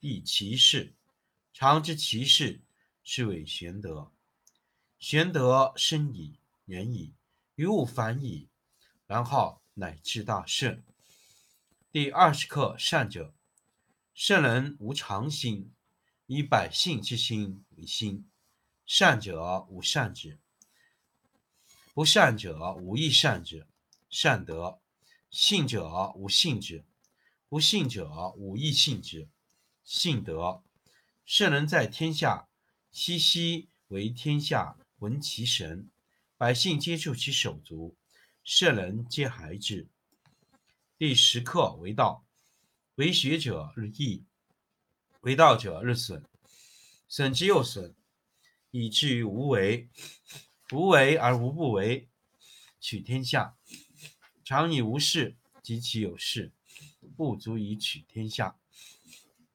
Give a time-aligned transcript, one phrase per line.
[0.00, 0.94] 亦其事。
[1.52, 2.60] 常知其事，
[3.02, 4.12] 是谓玄德。
[4.98, 7.14] 玄德深矣，远矣，
[7.56, 8.48] 于物反矣，
[9.06, 10.82] 然后乃至大圣。
[11.90, 13.34] 第二十课善者，
[14.14, 15.72] 圣人无常心，
[16.26, 18.28] 以百姓之心为心。
[18.86, 20.38] 善者无善之，
[21.92, 23.66] 不善者无亦善之。
[24.08, 24.80] 善德，
[25.30, 26.84] 信者无信之，
[27.48, 29.28] 不信者无亦信之。
[29.90, 30.62] 信德，
[31.24, 32.46] 圣人在天下，
[32.92, 35.88] 熙熙为天下闻其神，
[36.36, 37.96] 百姓皆助其手足，
[38.44, 39.88] 圣人皆孩之。
[40.98, 42.26] 第十课为道，
[42.96, 44.24] 为学者日益，
[45.22, 46.22] 为道者日损，
[47.08, 47.94] 损之又损，
[48.70, 49.88] 以至于无为。
[50.70, 52.10] 无为而无不为，
[52.78, 53.56] 取天下
[54.44, 56.52] 常以无事，及其有事，
[57.16, 58.58] 不足以取天下。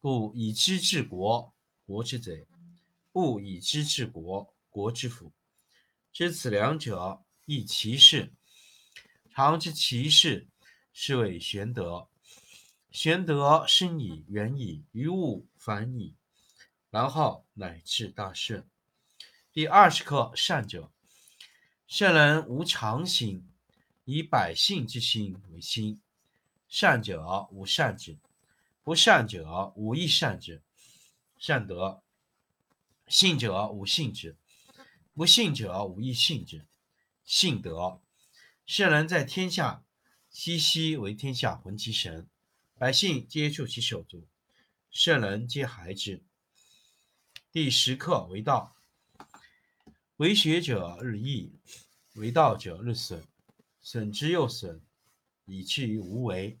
[0.00, 1.52] 故以知治国，
[1.84, 2.46] 国之贼；
[3.12, 5.30] 不以知治国，国之福。
[6.10, 8.32] 知此两者，亦其事。
[9.30, 10.48] 常知其事。
[10.92, 12.08] 是谓玄德。
[12.90, 16.16] 玄德深矣，远矣，于物反矣，
[16.90, 18.66] 然后乃至大圣。
[19.52, 20.90] 第二十课善者，
[21.86, 23.46] 圣人无常心，
[24.04, 26.00] 以百姓之心为心。
[26.68, 28.18] 善者无善之，
[28.82, 30.62] 不善者无亦善之。
[31.38, 32.02] 善德，
[33.06, 34.36] 信者无信之，
[35.14, 36.66] 不信者无亦信之。
[37.24, 38.00] 信德，
[38.66, 39.84] 圣人在天下。
[40.30, 42.28] 熙熙为天下浑其神，
[42.78, 44.28] 百姓皆助其手足，
[44.88, 46.22] 圣人皆孩之。
[47.50, 48.76] 第十课为道，
[50.18, 51.52] 为学者日益，
[52.14, 53.24] 为道者日损，
[53.82, 54.80] 损之又损，
[55.46, 56.60] 以至于无为。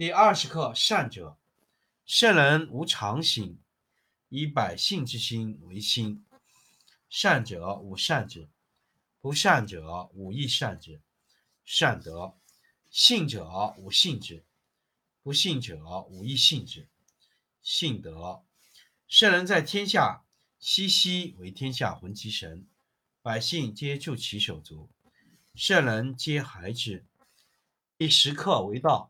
[0.00, 1.36] 第二十课善者，
[2.06, 3.58] 圣人无常心，
[4.30, 6.24] 以百姓之心为心。
[7.10, 8.48] 善者无善之。
[9.20, 11.02] 不善者无亦善之。
[11.66, 12.34] 善德，
[12.88, 14.42] 信者无信之，
[15.22, 15.76] 不信者
[16.08, 16.88] 无亦信之。
[17.60, 18.42] 信德，
[19.06, 20.24] 圣人在天下，
[20.58, 22.66] 熙熙为天下浑其神，
[23.20, 24.88] 百姓皆助其手足，
[25.54, 27.04] 圣人皆孩之。
[27.98, 29.09] 第十课为道，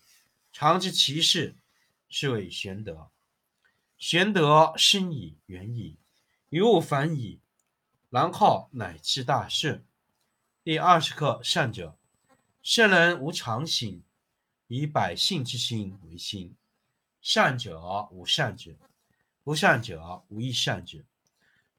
[0.51, 1.55] 常知其事，
[2.09, 3.09] 是谓玄德。
[3.97, 5.97] 玄德深矣，远矣，
[6.49, 7.39] 于物反矣，
[8.09, 9.85] 然后乃至大顺。
[10.63, 11.97] 第二十课：善者，
[12.61, 14.03] 圣人无常心，
[14.67, 16.55] 以百姓之心为心。
[17.21, 18.77] 善者无善之，
[19.43, 21.05] 不善者无亦善之。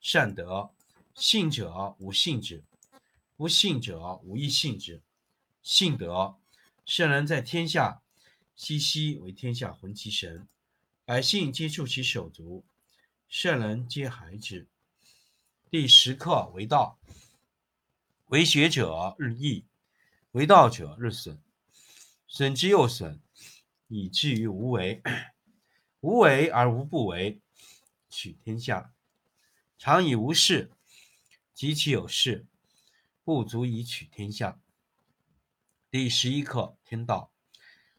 [0.00, 0.70] 善德，
[1.14, 2.64] 信者无信之，
[3.36, 5.02] 不信者无亦信之。
[5.62, 6.36] 信德，
[6.84, 8.01] 圣人在天下，
[8.62, 10.46] 熙熙为天下浑其神，
[11.04, 12.64] 百姓皆助其手足，
[13.26, 14.68] 圣人皆孩之。
[15.68, 16.96] 第十课：为道。
[18.26, 19.66] 为学者日益，
[20.30, 21.40] 为道者日损，
[22.28, 23.20] 损之又损，
[23.88, 25.02] 以至于无为。
[25.98, 27.40] 无为而无不为，
[28.08, 28.94] 取天下
[29.76, 30.70] 常以无事，
[31.52, 32.46] 及其有事，
[33.24, 34.60] 不足以取天下。
[35.90, 37.32] 第十一课：天道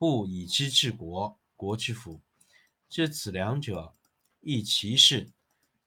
[0.00, 2.22] 不以知治国，国之福。
[2.88, 3.94] 知此两者，
[4.40, 5.30] 亦其事。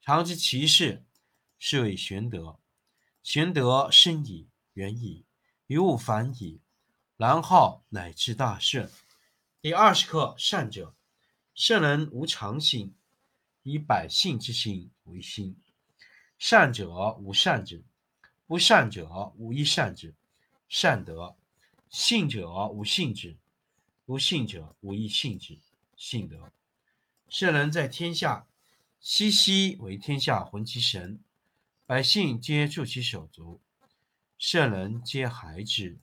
[0.02, 1.04] 常知其事，
[1.58, 2.60] 是谓玄德。
[3.24, 5.26] 玄德深矣，远矣，
[5.66, 6.60] 于物反矣，
[7.18, 8.88] 然后乃至大顺。
[9.60, 10.94] 第二十课：善者，
[11.56, 12.94] 圣人无常心，
[13.64, 15.60] 以百姓之心为心。
[16.38, 17.84] 善者无善之，
[18.46, 20.14] 不善者无亦善之。
[20.70, 21.36] 善德，
[21.90, 23.36] 信者无信之，
[24.06, 25.58] 不信者无以信之。
[25.96, 26.52] 信德，
[27.30, 28.48] 圣人在天下，
[29.00, 31.20] 熙熙为天下浑其神。
[31.86, 33.62] 百姓皆助其手足，
[34.38, 36.00] 圣人皆孩之。